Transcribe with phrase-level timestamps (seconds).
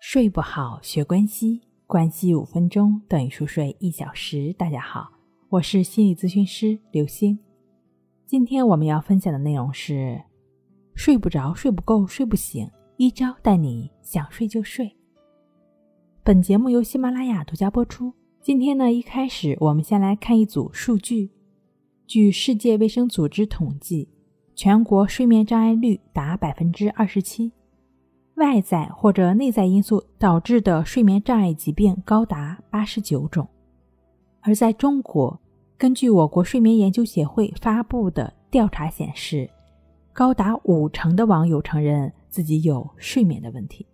[0.00, 4.54] 睡不好，学关西，关系五分钟等于熟睡一小时。
[4.56, 5.10] 大家好，
[5.48, 7.36] 我是心理咨询师刘星。
[8.24, 10.22] 今天我们要分享的内容是：
[10.94, 14.96] 睡不着、睡不够、睡不醒，一招带你想睡就睡。
[16.22, 18.14] 本节目由喜马拉雅独家播出。
[18.40, 21.32] 今天呢，一开始我们先来看一组数据。
[22.06, 24.08] 据世界卫生组织统计，
[24.54, 27.50] 全国睡眠障碍率达百分之二十七。
[28.38, 33.46] 外在或者内在因素导致的睡眠障碍疾病高达八十九种，
[34.40, 35.38] 而在中国，
[35.76, 39.50] 根据我国睡眠研究协会发布的调查显示，
[40.12, 43.86] 高达五成的网友承认自己有睡眠的问题。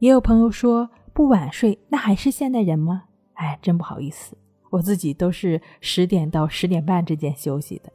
[0.00, 3.04] 也有朋友说，不晚睡那还是现代人吗？
[3.34, 4.36] 哎，真不好意思，
[4.70, 7.92] 我自己都是十点到十点半之间休息的，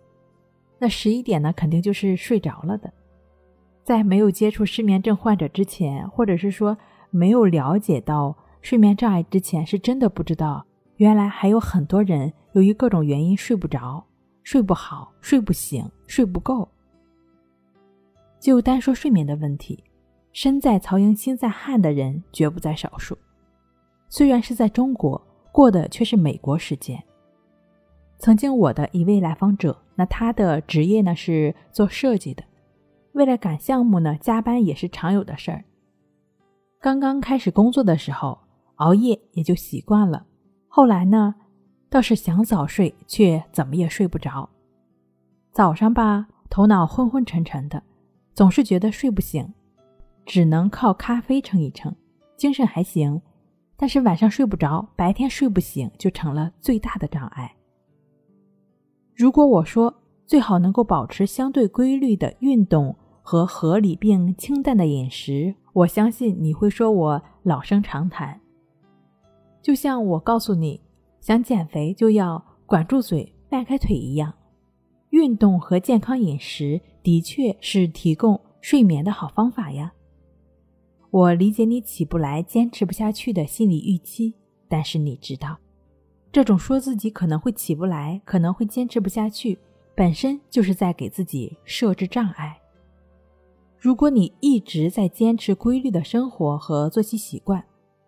[0.79, 2.91] 那十一点呢，肯定就是睡着了的。
[3.83, 6.77] 在没有接触失眠症患者之前，或者是说
[7.09, 10.65] 没有了解到睡眠障碍之前，是真的不知道，
[10.97, 14.03] 原来还有很多人由于各种原因睡不着、
[14.41, 16.67] 睡不好、睡不醒、睡不够。
[18.39, 19.83] 就单说睡眠的问题，
[20.31, 23.17] 身在曹营心在汉的人绝不在少数。
[24.07, 27.01] 虽然是在中国，过的却是美国时间。
[28.17, 32.43] 曾经我的一位来访者，那他的职业呢是做设计的。
[33.13, 35.63] 为了赶项目呢，加班也是常有的事儿。
[36.79, 38.37] 刚刚开始工作的时候，
[38.75, 40.25] 熬夜也就习惯了。
[40.67, 41.35] 后来呢，
[41.89, 44.49] 倒是想早睡，却怎么也睡不着。
[45.51, 47.81] 早上吧，头脑昏昏沉沉的，
[48.33, 49.53] 总是觉得睡不醒，
[50.25, 51.95] 只能靠咖啡撑一撑，
[52.35, 53.21] 精神还行。
[53.77, 57.55] 但是晚上睡不着，白天睡不醒，就成了最大的障碍。
[59.15, 59.93] 如果我说
[60.25, 62.95] 最好能够保持相对规律的运动。
[63.23, 68.39] 和合理并清淡的饮食，我相信你会说我老生常谈。
[69.61, 70.81] 就像我告诉你，
[71.21, 74.33] 想减肥就要管住嘴、迈开腿一样，
[75.11, 79.93] 运动和健康饮食的确是提供睡眠的好方法呀。
[81.09, 84.33] 我理解你起不来、坚持不下去的心理预期，
[84.67, 85.57] 但是你知道，
[86.31, 89.57] 这种说自己可能会起不来、可能会坚持不下去，
[89.95, 92.59] 本身就是在给自己设置障碍。
[93.83, 97.61] 如果你一直在坚持规律的生活和作息习惯，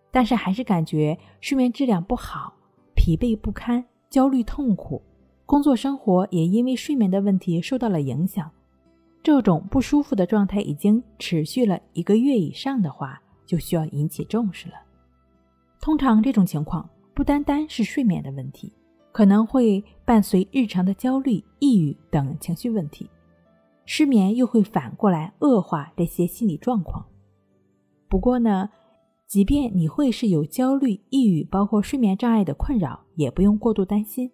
[0.09, 2.53] 但是还是感觉睡眠质量不好、
[2.95, 5.01] 疲惫不堪、焦虑痛苦，
[5.45, 8.49] 工作生活也因为睡眠的问题受到了影响，
[9.21, 14.75] 这种不舒服的状态已经持续了一个月以上的话，就需要引起重视了。
[15.81, 18.71] 通常这种情况不单单是睡眠的问题，
[19.11, 23.09] 可能会伴随日常的焦虑、抑郁等情绪问题。
[23.85, 27.05] 失眠又会反过来恶化这些心理状况。
[28.09, 28.69] 不过呢，
[29.27, 34.31] 即便你会是有焦虑、抑郁，包括睡眠障碍的困扰，也不用过度担心。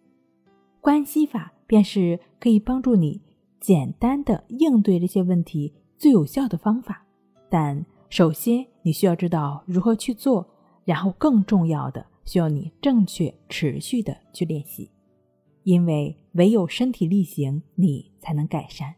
[0.80, 3.22] 关系法便是可以帮助你
[3.60, 7.06] 简单的应对这些问题最有效的方法。
[7.50, 10.48] 但首先你需要知道如何去做，
[10.86, 14.90] 然后更重要的需要你正确、持续的去练习，
[15.64, 18.96] 因为唯有身体力行，你才能改善。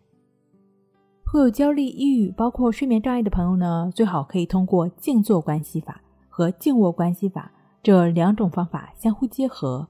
[1.33, 5.99] 会有焦虑、抑郁，包括睡眠障碍的朋友呢，最好可以通过静坐关系法
[6.29, 7.51] 和静卧关系法
[7.81, 9.87] 这两种方法相互结合。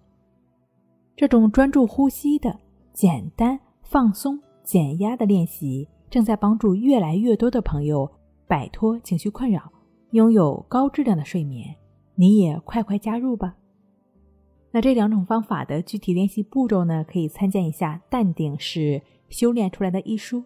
[1.18, 2.58] 这种专注呼吸的
[2.94, 8.10] 简单、放松、减压的练习，正在帮助越来越多的朋友
[8.48, 9.70] 摆脱情绪困扰，
[10.12, 11.76] 拥有高质量的睡眠。
[12.16, 13.58] 你也快快加入吧！
[14.72, 20.46] 那这两种方法的具体练习步骤呢，可以参见一下《淡定是修炼出来的》一书。